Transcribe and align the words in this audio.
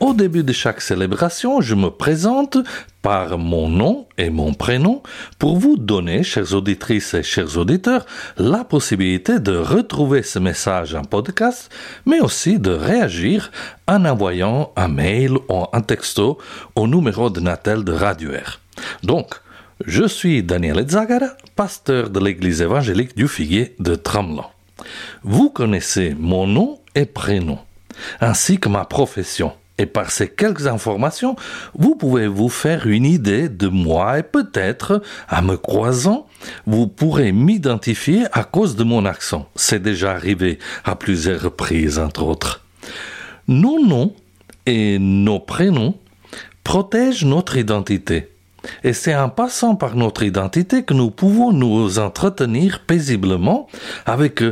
Au 0.00 0.14
début 0.14 0.44
de 0.44 0.52
chaque 0.52 0.80
célébration, 0.80 1.60
je 1.60 1.74
me 1.74 1.90
présente 1.90 2.56
par 3.02 3.36
mon 3.36 3.68
nom 3.68 4.06
et 4.16 4.30
mon 4.30 4.54
prénom 4.54 5.02
pour 5.40 5.56
vous 5.56 5.76
donner, 5.76 6.22
chères 6.22 6.54
auditrices 6.54 7.14
et 7.14 7.24
chers 7.24 7.58
auditeurs, 7.58 8.06
la 8.36 8.62
possibilité 8.62 9.40
de 9.40 9.56
retrouver 9.56 10.22
ce 10.22 10.38
message 10.38 10.94
en 10.94 11.02
podcast, 11.02 11.68
mais 12.06 12.20
aussi 12.20 12.60
de 12.60 12.70
réagir 12.70 13.50
en 13.88 14.04
envoyant 14.04 14.72
un 14.76 14.86
mail 14.86 15.32
ou 15.32 15.64
un 15.72 15.80
texto 15.80 16.38
au 16.76 16.86
numéro 16.86 17.28
de 17.28 17.40
Natel 17.40 17.82
de 17.82 17.92
Radio 17.92 18.30
Air. 18.30 18.60
Donc, 19.02 19.34
je 19.84 20.06
suis 20.06 20.44
Daniel 20.44 20.88
Zagara, 20.88 21.30
pasteur 21.56 22.10
de 22.10 22.20
l'église 22.20 22.62
évangélique 22.62 23.16
du 23.16 23.26
Figuier 23.26 23.74
de 23.80 23.96
Tramelan. 23.96 24.48
Vous 25.24 25.50
connaissez 25.50 26.14
mon 26.16 26.46
nom 26.46 26.78
et 26.94 27.04
prénom, 27.04 27.58
ainsi 28.20 28.60
que 28.60 28.68
ma 28.68 28.84
profession. 28.84 29.52
Et 29.78 29.86
par 29.86 30.10
ces 30.10 30.28
quelques 30.28 30.66
informations, 30.66 31.36
vous 31.74 31.94
pouvez 31.94 32.26
vous 32.26 32.48
faire 32.48 32.86
une 32.86 33.06
idée 33.06 33.48
de 33.48 33.68
moi 33.68 34.18
et 34.18 34.24
peut-être, 34.24 35.02
en 35.30 35.42
me 35.42 35.56
croisant, 35.56 36.26
vous 36.66 36.88
pourrez 36.88 37.30
m'identifier 37.30 38.24
à 38.32 38.42
cause 38.42 38.74
de 38.74 38.84
mon 38.84 39.04
accent. 39.04 39.48
C'est 39.54 39.82
déjà 39.82 40.12
arrivé 40.12 40.58
à 40.84 40.96
plusieurs 40.96 41.42
reprises, 41.42 41.98
entre 41.98 42.24
autres. 42.24 42.64
Nos 43.46 43.78
noms 43.84 44.14
et 44.66 44.98
nos 44.98 45.38
prénoms 45.38 45.94
protègent 46.64 47.24
notre 47.24 47.56
identité. 47.56 48.28
Et 48.82 48.92
c'est 48.92 49.14
en 49.14 49.28
passant 49.28 49.76
par 49.76 49.94
notre 49.94 50.24
identité 50.24 50.82
que 50.82 50.92
nous 50.92 51.10
pouvons 51.10 51.52
nous 51.52 51.98
entretenir 51.98 52.80
paisiblement 52.84 53.68
avec 54.04 54.42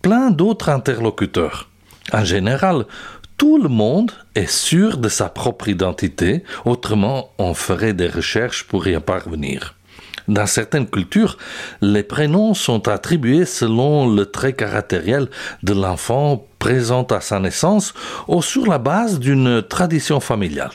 plein 0.00 0.30
d'autres 0.30 0.68
interlocuteurs. 0.68 1.68
En 2.12 2.24
général, 2.24 2.86
tout 3.38 3.56
le 3.56 3.68
monde 3.68 4.10
est 4.34 4.50
sûr 4.50 4.98
de 4.98 5.08
sa 5.08 5.28
propre 5.28 5.68
identité, 5.68 6.42
autrement 6.64 7.30
on 7.38 7.54
ferait 7.54 7.94
des 7.94 8.08
recherches 8.08 8.64
pour 8.64 8.86
y 8.88 8.98
parvenir. 9.00 9.76
Dans 10.26 10.46
certaines 10.46 10.88
cultures, 10.88 11.38
les 11.80 12.02
prénoms 12.02 12.52
sont 12.52 12.88
attribués 12.88 13.46
selon 13.46 14.12
le 14.12 14.26
trait 14.26 14.52
caractériel 14.52 15.28
de 15.62 15.72
l'enfant 15.72 16.46
présent 16.58 17.04
à 17.04 17.20
sa 17.20 17.38
naissance 17.38 17.94
ou 18.26 18.42
sur 18.42 18.66
la 18.66 18.78
base 18.78 19.20
d'une 19.20 19.62
tradition 19.62 20.20
familiale. 20.20 20.72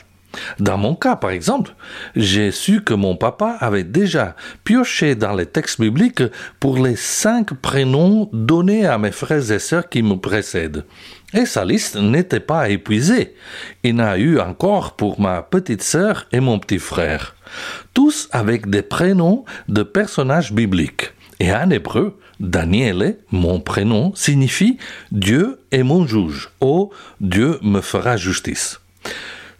Dans 0.58 0.78
mon 0.78 0.94
cas, 0.94 1.16
par 1.16 1.30
exemple, 1.30 1.74
j'ai 2.16 2.50
su 2.50 2.82
que 2.82 2.94
mon 2.94 3.16
papa 3.16 3.56
avait 3.60 3.84
déjà 3.84 4.36
pioché 4.64 5.14
dans 5.14 5.34
les 5.34 5.46
textes 5.46 5.80
bibliques 5.80 6.22
pour 6.60 6.78
les 6.78 6.96
cinq 6.96 7.54
prénoms 7.54 8.28
donnés 8.32 8.86
à 8.86 8.98
mes 8.98 9.12
frères 9.12 9.50
et 9.50 9.58
sœurs 9.58 9.88
qui 9.88 10.02
me 10.02 10.16
précèdent. 10.16 10.84
Et 11.32 11.46
sa 11.46 11.64
liste 11.64 11.96
n'était 11.96 12.40
pas 12.40 12.68
épuisée. 12.68 13.34
Il 13.82 13.96
n'a 13.96 14.18
eu 14.18 14.38
encore 14.38 14.94
pour 14.94 15.20
ma 15.20 15.42
petite 15.42 15.82
sœur 15.82 16.26
et 16.32 16.40
mon 16.40 16.58
petit 16.58 16.78
frère. 16.78 17.34
Tous 17.92 18.28
avec 18.30 18.70
des 18.70 18.82
prénoms 18.82 19.44
de 19.68 19.82
personnages 19.82 20.52
bibliques. 20.52 21.12
Et 21.40 21.52
en 21.52 21.70
hébreu, 21.70 22.18
Daniel, 22.38 23.18
mon 23.30 23.60
prénom, 23.60 24.12
signifie 24.14 24.78
Dieu 25.10 25.58
est 25.72 25.82
mon 25.82 26.06
juge, 26.06 26.50
ou 26.60 26.90
Dieu 27.20 27.58
me 27.62 27.80
fera 27.80 28.16
justice. 28.16 28.80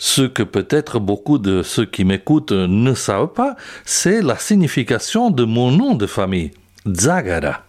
Ce 0.06 0.20
que 0.20 0.42
peut-être 0.42 0.98
beaucoup 0.98 1.38
de 1.38 1.62
ceux 1.62 1.86
qui 1.86 2.04
m'écoutent 2.04 2.52
ne 2.52 2.92
savent 2.92 3.32
pas, 3.32 3.56
c'est 3.86 4.20
la 4.20 4.36
signification 4.36 5.30
de 5.30 5.44
mon 5.44 5.70
nom 5.70 5.94
de 5.94 6.06
famille, 6.06 6.50
Zagara. 6.86 7.62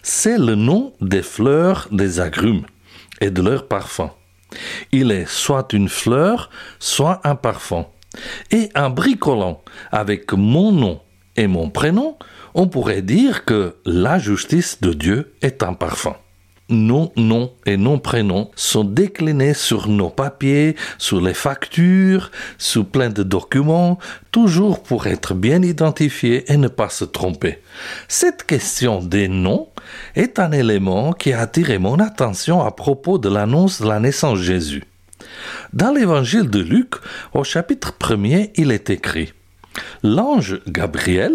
C'est 0.00 0.38
le 0.38 0.54
nom 0.54 0.92
des 1.00 1.22
fleurs 1.22 1.88
des 1.90 2.20
agrumes 2.20 2.66
et 3.20 3.32
de 3.32 3.42
leur 3.42 3.66
parfum. 3.66 4.12
Il 4.92 5.10
est 5.10 5.28
soit 5.28 5.72
une 5.72 5.88
fleur, 5.88 6.50
soit 6.78 7.20
un 7.24 7.34
parfum. 7.34 7.86
Et 8.52 8.68
en 8.76 8.88
bricolant 8.88 9.60
avec 9.90 10.32
mon 10.34 10.70
nom 10.70 11.00
et 11.36 11.48
mon 11.48 11.68
prénom, 11.68 12.16
on 12.54 12.68
pourrait 12.68 13.02
dire 13.02 13.44
que 13.44 13.74
la 13.84 14.20
justice 14.20 14.80
de 14.82 14.92
Dieu 14.92 15.34
est 15.42 15.64
un 15.64 15.74
parfum 15.74 16.14
nos 16.72 17.12
noms 17.16 17.52
et 17.66 17.76
nos 17.76 17.98
prénoms 17.98 18.50
sont 18.56 18.84
déclinés 18.84 19.54
sur 19.54 19.88
nos 19.88 20.10
papiers, 20.10 20.76
sur 20.98 21.20
les 21.20 21.34
factures, 21.34 22.30
sous 22.58 22.84
plein 22.84 23.10
de 23.10 23.22
documents, 23.22 23.98
toujours 24.30 24.82
pour 24.82 25.06
être 25.06 25.34
bien 25.34 25.62
identifiés 25.62 26.50
et 26.50 26.56
ne 26.56 26.68
pas 26.68 26.88
se 26.88 27.04
tromper. 27.04 27.58
Cette 28.08 28.44
question 28.44 29.00
des 29.00 29.28
noms 29.28 29.68
est 30.14 30.38
un 30.38 30.52
élément 30.52 31.12
qui 31.12 31.32
a 31.32 31.40
attiré 31.40 31.78
mon 31.78 31.98
attention 31.98 32.62
à 32.62 32.70
propos 32.70 33.18
de 33.18 33.28
l'annonce 33.28 33.80
de 33.80 33.86
la 33.86 34.00
naissance 34.00 34.38
de 34.38 34.44
Jésus. 34.44 34.84
Dans 35.72 35.92
l'évangile 35.92 36.50
de 36.50 36.58
Luc, 36.58 36.94
au 37.32 37.44
chapitre 37.44 37.94
1er, 37.98 38.50
il 38.56 38.72
est 38.72 38.90
écrit 38.90 39.32
L'ange 40.02 40.60
Gabriel 40.66 41.32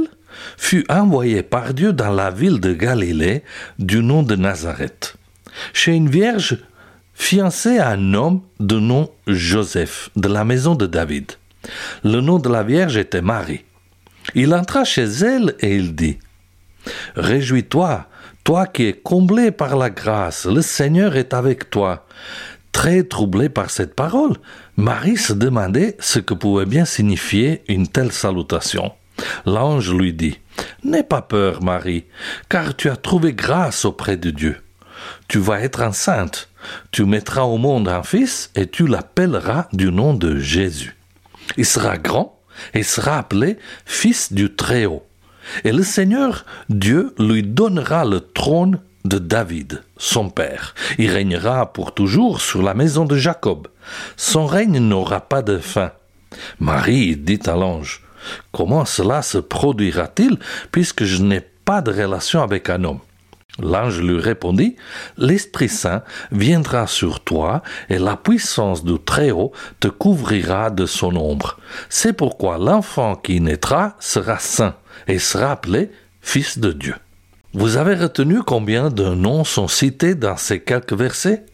fut 0.58 0.86
envoyé 0.90 1.44
par 1.44 1.74
Dieu 1.74 1.94
dans 1.94 2.12
la 2.12 2.30
ville 2.30 2.60
de 2.60 2.74
Galilée 2.74 3.44
du 3.80 4.04
nom 4.04 4.24
de 4.24 4.36
Nazareth 4.36 5.17
chez 5.74 5.94
une 5.94 6.10
vierge 6.10 6.58
fiancée 7.14 7.80
à 7.80 7.90
un 7.90 8.14
homme 8.14 8.42
de 8.60 8.80
nom 8.80 9.10
Joseph, 9.26 10.10
de 10.16 10.28
la 10.28 10.46
maison 10.46 10.76
de 10.76 10.86
David. 10.86 11.34
Le 12.04 12.22
nom 12.22 12.40
de 12.40 12.50
la 12.50 12.64
vierge 12.64 12.98
était 12.98 13.22
Marie. 13.22 13.66
Il 14.36 14.54
entra 14.54 14.84
chez 14.84 15.04
elle 15.04 15.56
et 15.60 15.76
il 15.76 15.96
dit 15.96 16.20
Réjouis-toi, 17.16 18.08
toi 18.44 18.68
qui 18.68 18.86
es 18.86 18.94
comblé 18.94 19.52
par 19.52 19.76
la 19.76 19.90
grâce, 19.90 20.46
le 20.46 20.62
Seigneur 20.62 21.16
est 21.16 21.34
avec 21.34 21.70
toi. 21.70 22.06
Très 22.72 23.04
troublé 23.04 23.50
par 23.50 23.72
cette 23.72 23.96
parole, 23.96 24.36
Marie 24.78 25.18
se 25.18 25.34
demandait 25.34 25.98
ce 26.00 26.20
que 26.20 26.36
pouvait 26.36 26.66
bien 26.66 26.86
signifier 26.86 27.64
une 27.68 27.88
telle 27.88 28.12
salutation. 28.12 28.92
L'ange 29.46 29.92
lui 29.92 30.14
dit 30.14 30.40
N'aie 30.84 31.04
pas 31.04 31.24
peur, 31.24 31.64
Marie, 31.64 32.06
car 32.50 32.76
tu 32.76 32.90
as 32.90 32.96
trouvé 32.96 33.34
grâce 33.34 33.84
auprès 33.86 34.18
de 34.18 34.30
Dieu 34.30 34.58
tu 35.28 35.40
vas 35.40 35.62
être 35.62 35.82
enceinte, 35.82 36.50
tu 36.92 37.06
mettras 37.06 37.44
au 37.44 37.58
monde 37.58 37.88
un 37.88 38.04
fils 38.04 38.52
et 38.56 38.68
tu 38.68 38.88
l'appelleras 38.88 39.68
du 39.74 39.92
nom 39.92 40.14
de 40.14 40.38
Jésus. 40.38 40.96
Il 41.58 41.66
sera 41.66 41.98
grand 41.98 42.40
et 42.74 42.84
sera 42.84 43.18
appelé 43.18 43.58
fils 43.86 44.34
du 44.34 44.54
Très-Haut. 44.54 45.06
Et 45.64 45.72
le 45.72 45.84
Seigneur 45.84 46.46
Dieu 46.70 47.14
lui 47.20 47.44
donnera 47.44 48.04
le 48.04 48.20
trône 48.20 48.80
de 49.06 49.18
David, 49.18 49.84
son 49.98 50.30
père. 50.30 50.76
Il 50.98 51.10
régnera 51.10 51.72
pour 51.72 51.94
toujours 51.94 52.42
sur 52.42 52.62
la 52.62 52.74
maison 52.74 53.06
de 53.06 53.16
Jacob. 53.16 53.68
Son 54.18 54.46
règne 54.46 54.80
n'aura 54.80 55.22
pas 55.22 55.42
de 55.42 55.58
fin. 55.58 55.92
Marie 56.60 57.16
dit 57.16 57.40
à 57.46 57.56
l'ange, 57.56 58.04
Comment 58.52 58.86
cela 58.86 59.22
se 59.22 59.38
produira-t-il 59.38 60.38
puisque 60.72 61.06
je 61.06 61.22
n'ai 61.22 61.42
pas 61.42 61.82
de 61.82 61.92
relation 61.92 62.42
avec 62.42 62.70
un 62.70 62.84
homme? 62.84 63.00
L'ange 63.60 64.02
lui 64.02 64.20
répondit, 64.20 64.76
L'Esprit 65.18 65.70
Saint 65.70 66.04
viendra 66.32 66.88
sur 66.88 67.22
toi, 67.22 67.64
et 67.90 67.98
la 67.98 68.16
puissance 68.16 68.84
du 68.84 69.00
Très-Haut 69.00 69.52
te 69.80 69.88
couvrira 69.88 70.70
de 70.70 70.86
son 70.86 71.16
ombre. 71.16 71.58
C'est 71.90 72.14
pourquoi 72.14 72.58
l'enfant 72.58 73.16
qui 73.16 73.42
naîtra 73.42 73.96
sera 74.00 74.40
saint, 74.40 74.76
et 75.08 75.20
sera 75.20 75.52
appelé 75.52 75.92
Fils 76.22 76.60
de 76.60 76.72
Dieu. 76.72 76.96
Vous 77.54 77.78
avez 77.78 77.96
retenu 77.96 78.44
combien 78.44 78.90
de 78.90 79.06
noms 79.06 79.44
sont 79.44 79.68
cités 79.68 80.14
dans 80.14 80.38
ces 80.38 80.60
quelques 80.60 80.94
versets? 80.94 81.46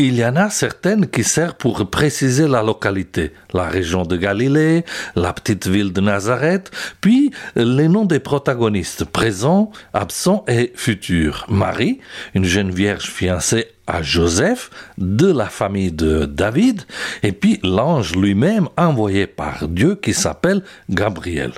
Il 0.00 0.16
y 0.16 0.24
en 0.24 0.34
a 0.36 0.48
certaines 0.48 1.06
qui 1.06 1.22
servent 1.22 1.56
pour 1.56 1.90
préciser 1.90 2.48
la 2.48 2.62
localité, 2.62 3.32
la 3.52 3.64
région 3.64 4.04
de 4.04 4.16
Galilée, 4.16 4.86
la 5.14 5.34
petite 5.34 5.66
ville 5.66 5.92
de 5.92 6.00
Nazareth, 6.00 6.70
puis 7.02 7.32
les 7.54 7.86
noms 7.86 8.06
des 8.06 8.18
protagonistes, 8.18 9.04
présents, 9.04 9.70
absents 9.92 10.42
et 10.48 10.72
futurs. 10.74 11.44
Marie, 11.50 12.00
une 12.34 12.46
jeune 12.46 12.70
vierge 12.70 13.10
fiancée 13.10 13.66
à 13.86 14.00
Joseph, 14.00 14.70
de 14.96 15.30
la 15.30 15.50
famille 15.50 15.92
de 15.92 16.24
David, 16.24 16.82
et 17.22 17.32
puis 17.32 17.60
l'ange 17.62 18.16
lui-même 18.16 18.68
envoyé 18.78 19.26
par 19.26 19.68
Dieu 19.68 19.96
qui 19.96 20.14
s'appelle 20.14 20.62
Gabriel. 20.88 21.52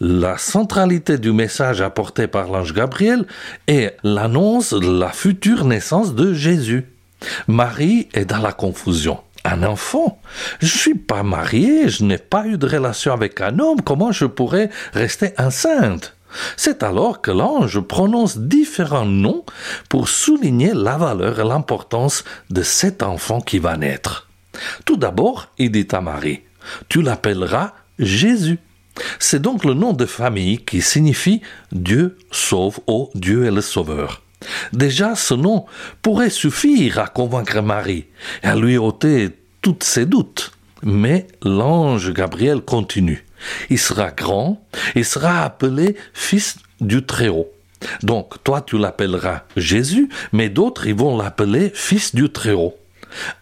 La 0.00 0.38
centralité 0.38 1.18
du 1.18 1.32
message 1.32 1.82
apporté 1.82 2.28
par 2.28 2.48
l'ange 2.48 2.72
Gabriel 2.72 3.26
est 3.68 3.94
l'annonce 4.02 4.72
de 4.72 4.98
la 4.98 5.10
future 5.10 5.66
naissance 5.66 6.14
de 6.14 6.32
Jésus. 6.32 6.86
Marie 7.46 8.08
est 8.14 8.24
dans 8.24 8.38
la 8.38 8.52
confusion. 8.52 9.20
Un 9.44 9.64
enfant 9.64 10.20
Je 10.60 10.66
suis 10.66 10.94
pas 10.94 11.22
mariée, 11.22 11.88
je 11.88 12.04
n'ai 12.04 12.18
pas 12.18 12.46
eu 12.46 12.56
de 12.56 12.66
relation 12.66 13.12
avec 13.12 13.40
un 13.40 13.58
homme, 13.58 13.82
comment 13.82 14.12
je 14.12 14.26
pourrais 14.26 14.70
rester 14.92 15.32
enceinte? 15.38 16.16
C'est 16.56 16.82
alors 16.82 17.20
que 17.20 17.30
l'ange 17.30 17.80
prononce 17.80 18.38
différents 18.38 19.04
noms 19.04 19.44
pour 19.88 20.08
souligner 20.08 20.72
la 20.74 20.96
valeur 20.96 21.40
et 21.40 21.44
l'importance 21.44 22.24
de 22.50 22.62
cet 22.62 23.02
enfant 23.02 23.40
qui 23.40 23.58
va 23.58 23.76
naître. 23.76 24.28
Tout 24.84 24.96
d'abord, 24.96 25.48
il 25.58 25.70
dit 25.70 25.88
à 25.92 26.00
Marie, 26.00 26.42
Tu 26.88 27.02
l'appelleras 27.02 27.72
Jésus. 27.98 28.58
C'est 29.18 29.42
donc 29.42 29.64
le 29.64 29.74
nom 29.74 29.92
de 29.92 30.06
famille 30.06 30.58
qui 30.58 30.82
signifie 30.82 31.40
Dieu 31.70 32.18
sauve 32.30 32.80
ou 32.86 33.10
Dieu 33.14 33.46
est 33.46 33.50
le 33.50 33.62
sauveur. 33.62 34.21
Déjà, 34.72 35.14
ce 35.14 35.34
nom 35.34 35.66
pourrait 36.02 36.30
suffire 36.30 36.98
à 36.98 37.06
convaincre 37.06 37.60
Marie 37.60 38.06
et 38.42 38.46
à 38.46 38.56
lui 38.56 38.78
ôter 38.78 39.30
tous 39.60 39.78
ses 39.80 40.06
doutes. 40.06 40.52
Mais 40.82 41.26
l'ange 41.42 42.12
Gabriel 42.12 42.60
continue. 42.60 43.24
Il 43.70 43.78
sera 43.78 44.10
grand, 44.10 44.64
il 44.94 45.04
sera 45.04 45.42
appelé 45.42 45.96
fils 46.12 46.56
du 46.80 47.04
Très-Haut. 47.04 47.50
Donc, 48.02 48.42
toi, 48.44 48.60
tu 48.60 48.78
l'appelleras 48.78 49.42
Jésus, 49.56 50.08
mais 50.32 50.48
d'autres, 50.48 50.86
ils 50.86 50.94
vont 50.94 51.16
l'appeler 51.16 51.70
fils 51.74 52.14
du 52.14 52.30
Très-Haut. 52.30 52.76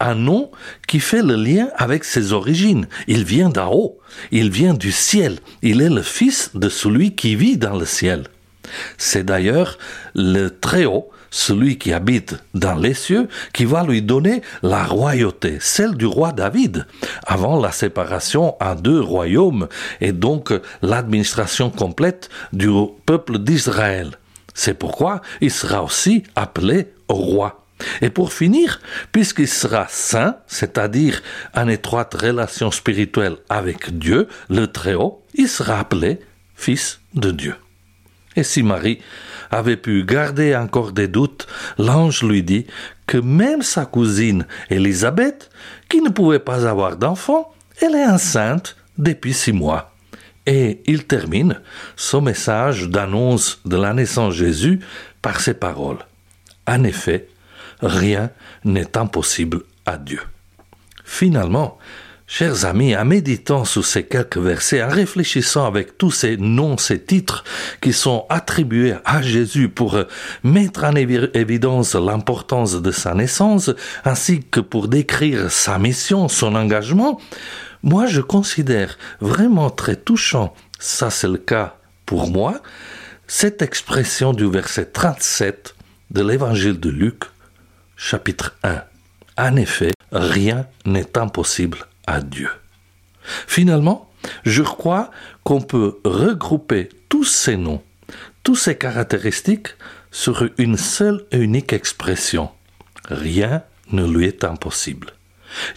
Un 0.00 0.14
nom 0.14 0.50
qui 0.88 1.00
fait 1.00 1.22
le 1.22 1.36
lien 1.36 1.68
avec 1.76 2.04
ses 2.04 2.32
origines. 2.32 2.88
Il 3.06 3.24
vient 3.24 3.50
d'en 3.50 3.72
haut, 3.72 3.98
il 4.32 4.50
vient 4.50 4.74
du 4.74 4.90
ciel, 4.90 5.38
il 5.62 5.80
est 5.80 5.90
le 5.90 6.02
fils 6.02 6.50
de 6.54 6.68
celui 6.68 7.14
qui 7.14 7.36
vit 7.36 7.56
dans 7.56 7.76
le 7.76 7.86
ciel. 7.86 8.24
C'est 8.98 9.24
d'ailleurs 9.24 9.78
le 10.14 10.48
Très-Haut, 10.48 11.10
celui 11.30 11.78
qui 11.78 11.92
habite 11.92 12.36
dans 12.54 12.74
les 12.74 12.94
cieux, 12.94 13.28
qui 13.52 13.64
va 13.64 13.84
lui 13.84 14.02
donner 14.02 14.42
la 14.62 14.84
royauté, 14.84 15.58
celle 15.60 15.94
du 15.94 16.06
roi 16.06 16.32
David, 16.32 16.86
avant 17.26 17.60
la 17.60 17.72
séparation 17.72 18.56
en 18.62 18.74
deux 18.74 19.00
royaumes 19.00 19.68
et 20.00 20.12
donc 20.12 20.52
l'administration 20.82 21.70
complète 21.70 22.28
du 22.52 22.70
peuple 23.06 23.38
d'Israël. 23.38 24.12
C'est 24.54 24.74
pourquoi 24.74 25.20
il 25.40 25.50
sera 25.50 25.82
aussi 25.82 26.24
appelé 26.34 26.92
roi. 27.08 27.64
Et 28.02 28.10
pour 28.10 28.32
finir, 28.32 28.80
puisqu'il 29.12 29.48
sera 29.48 29.86
saint, 29.88 30.36
c'est-à-dire 30.46 31.22
en 31.54 31.68
étroite 31.68 32.14
relation 32.14 32.70
spirituelle 32.70 33.36
avec 33.48 33.96
Dieu, 33.98 34.28
le 34.50 34.66
Très-Haut, 34.66 35.22
il 35.34 35.48
sera 35.48 35.78
appelé 35.78 36.20
Fils 36.54 37.00
de 37.14 37.30
Dieu. 37.30 37.54
Et 38.40 38.42
si 38.42 38.62
Marie 38.62 39.00
avait 39.50 39.76
pu 39.76 40.02
garder 40.02 40.56
encore 40.56 40.92
des 40.92 41.08
doutes, 41.08 41.46
l'ange 41.76 42.22
lui 42.22 42.42
dit 42.42 42.66
que 43.06 43.18
même 43.18 43.60
sa 43.60 43.84
cousine 43.84 44.46
Élisabeth, 44.70 45.50
qui 45.90 46.00
ne 46.00 46.08
pouvait 46.08 46.38
pas 46.38 46.66
avoir 46.66 46.96
d'enfant, 46.96 47.52
elle 47.82 47.94
est 47.94 48.06
enceinte 48.06 48.78
depuis 48.96 49.34
six 49.34 49.52
mois. 49.52 49.94
Et 50.46 50.80
il 50.86 51.06
termine 51.06 51.60
son 51.96 52.22
message 52.22 52.88
d'annonce 52.88 53.60
de 53.66 53.76
la 53.76 53.92
naissance 53.92 54.32
de 54.32 54.46
Jésus 54.46 54.80
par 55.20 55.38
ces 55.38 55.52
paroles. 55.52 56.06
En 56.66 56.82
effet, 56.84 57.28
rien 57.82 58.30
n'est 58.64 58.96
impossible 58.96 59.64
à 59.84 59.98
Dieu. 59.98 60.22
Finalement, 61.04 61.76
chers 62.30 62.64
amis, 62.64 62.96
en 62.96 63.04
méditant 63.04 63.64
sur 63.64 63.84
ces 63.84 64.04
quelques 64.04 64.38
versets, 64.38 64.84
en 64.84 64.88
réfléchissant 64.88 65.66
avec 65.66 65.98
tous 65.98 66.12
ces 66.12 66.36
noms, 66.36 66.78
ces 66.78 67.02
titres 67.02 67.42
qui 67.80 67.92
sont 67.92 68.24
attribués 68.28 68.94
à 69.04 69.20
Jésus 69.20 69.68
pour 69.68 69.98
mettre 70.44 70.84
en 70.84 70.94
évidence 70.94 71.96
l'importance 71.96 72.80
de 72.80 72.92
sa 72.92 73.14
naissance, 73.14 73.72
ainsi 74.04 74.44
que 74.48 74.60
pour 74.60 74.86
décrire 74.86 75.50
sa 75.50 75.76
mission, 75.80 76.28
son 76.28 76.54
engagement, 76.54 77.20
moi 77.82 78.06
je 78.06 78.20
considère 78.20 78.96
vraiment 79.20 79.68
très 79.68 79.96
touchant, 79.96 80.54
ça 80.78 81.10
c'est 81.10 81.28
le 81.28 81.36
cas 81.36 81.78
pour 82.06 82.30
moi, 82.30 82.62
cette 83.26 83.60
expression 83.60 84.32
du 84.32 84.48
verset 84.48 84.86
37 84.86 85.74
de 86.12 86.22
l'évangile 86.22 86.78
de 86.78 86.90
Luc 86.90 87.24
chapitre 87.96 88.56
1. 88.62 88.82
En 89.36 89.56
effet, 89.56 89.90
rien 90.12 90.66
n'est 90.86 91.18
impossible 91.18 91.89
à 92.06 92.20
Dieu. 92.20 92.50
Finalement, 93.46 94.10
je 94.44 94.62
crois 94.62 95.10
qu'on 95.44 95.60
peut 95.60 95.98
regrouper 96.04 96.88
tous 97.08 97.24
ces 97.24 97.56
noms, 97.56 97.82
toutes 98.42 98.58
ces 98.58 98.76
caractéristiques 98.76 99.76
sur 100.10 100.48
une 100.58 100.76
seule 100.76 101.24
et 101.30 101.38
unique 101.38 101.72
expression. 101.72 102.50
Rien 103.08 103.62
ne 103.92 104.06
lui 104.06 104.26
est 104.26 104.44
impossible. 104.44 105.12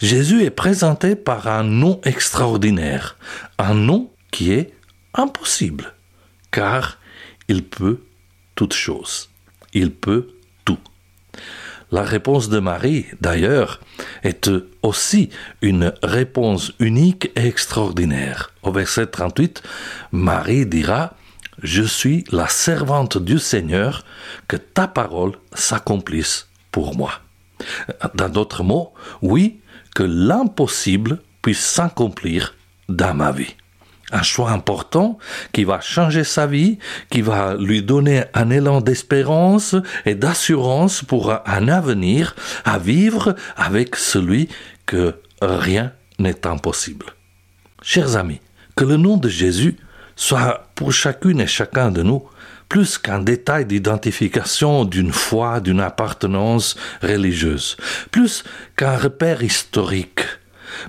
Jésus 0.00 0.42
est 0.44 0.50
présenté 0.50 1.16
par 1.16 1.48
un 1.48 1.64
nom 1.64 2.00
extraordinaire, 2.04 3.16
un 3.58 3.74
nom 3.74 4.10
qui 4.30 4.52
est 4.52 4.72
impossible, 5.14 5.94
car 6.50 6.98
il 7.48 7.64
peut 7.64 8.00
toutes 8.54 8.74
choses. 8.74 9.30
Il 9.72 9.90
peut 9.90 10.28
tout. 10.64 10.78
La 11.94 12.02
réponse 12.02 12.48
de 12.48 12.58
Marie, 12.58 13.06
d'ailleurs, 13.20 13.78
est 14.24 14.50
aussi 14.82 15.30
une 15.62 15.92
réponse 16.02 16.72
unique 16.80 17.30
et 17.36 17.46
extraordinaire. 17.46 18.50
Au 18.64 18.72
verset 18.72 19.06
38, 19.06 19.62
Marie 20.10 20.66
dira 20.66 21.14
Je 21.62 21.84
suis 21.84 22.24
la 22.32 22.48
servante 22.48 23.16
du 23.16 23.38
Seigneur, 23.38 24.04
que 24.48 24.56
ta 24.56 24.88
parole 24.88 25.34
s'accomplisse 25.52 26.48
pour 26.72 26.96
moi. 26.96 27.12
Dans 28.14 28.28
d'autres 28.28 28.64
mots, 28.64 28.92
oui, 29.22 29.60
que 29.94 30.02
l'impossible 30.02 31.20
puisse 31.42 31.64
s'accomplir 31.64 32.56
dans 32.88 33.14
ma 33.14 33.30
vie 33.30 33.54
un 34.14 34.22
choix 34.22 34.50
important 34.50 35.18
qui 35.52 35.64
va 35.64 35.80
changer 35.80 36.24
sa 36.24 36.46
vie, 36.46 36.78
qui 37.10 37.20
va 37.20 37.54
lui 37.54 37.82
donner 37.82 38.24
un 38.32 38.48
élan 38.50 38.80
d'espérance 38.80 39.74
et 40.06 40.14
d'assurance 40.14 41.02
pour 41.02 41.32
un 41.32 41.68
avenir 41.68 42.36
à 42.64 42.78
vivre 42.78 43.34
avec 43.56 43.96
celui 43.96 44.48
que 44.86 45.16
rien 45.42 45.92
n'est 46.18 46.46
impossible. 46.46 47.06
Chers 47.82 48.16
amis, 48.16 48.40
que 48.76 48.84
le 48.84 48.96
nom 48.96 49.16
de 49.16 49.28
Jésus 49.28 49.76
soit 50.16 50.68
pour 50.76 50.92
chacune 50.92 51.40
et 51.40 51.46
chacun 51.46 51.90
de 51.90 52.02
nous 52.02 52.22
plus 52.68 52.98
qu'un 52.98 53.20
détail 53.20 53.66
d'identification 53.66 54.84
d'une 54.84 55.12
foi, 55.12 55.60
d'une 55.60 55.80
appartenance 55.80 56.76
religieuse, 57.02 57.76
plus 58.10 58.42
qu'un 58.76 58.96
repère 58.96 59.42
historique, 59.42 60.22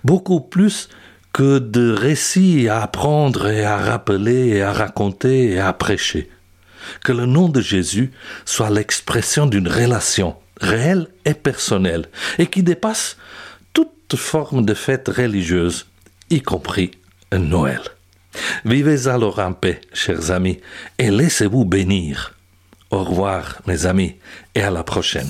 beaucoup 0.04 0.39
plus 0.39 0.89
que 1.35 1.59
de 1.59 1.91
récits 1.91 2.69
à 2.69 2.81
apprendre 2.81 3.47
et 3.47 3.65
à 3.65 3.75
rappeler 3.75 4.47
et 4.55 4.61
à 4.61 4.71
raconter 4.71 5.51
et 5.51 5.59
à 5.59 5.73
prêcher. 5.73 6.29
Que 7.03 7.11
le 7.11 7.25
nom 7.25 7.49
de 7.49 7.59
Jésus 7.59 8.13
soit 8.45 8.69
l'expression 8.69 9.45
d'une 9.45 9.67
relation 9.67 10.37
réelle 10.61 11.07
et 11.25 11.33
personnelle 11.33 12.05
et 12.39 12.47
qui 12.47 12.63
dépasse 12.63 13.17
toute 13.73 14.15
forme 14.15 14.63
de 14.63 14.73
fête 14.73 15.09
religieuse, 15.09 15.87
y 16.29 16.41
compris 16.41 16.91
Noël. 17.33 17.81
Vivez 18.63 19.10
alors 19.10 19.39
en 19.39 19.51
paix, 19.51 19.81
chers 19.91 20.31
amis, 20.31 20.62
et 20.98 21.12
laissez-vous 21.12 21.65
bénir. 21.65 22.33
Au 22.91 23.03
revoir, 23.03 23.62
mes 23.67 23.86
amis, 23.86 24.15
et 24.55 24.62
à 24.62 24.71
la 24.71 24.86
prochaine. 24.86 25.29